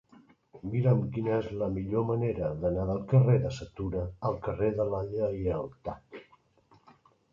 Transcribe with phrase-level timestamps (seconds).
[0.69, 4.91] Mira'm quina és la millor manera d'anar del carrer de Sa Tuna al carrer de
[4.95, 6.23] la Lleialtat.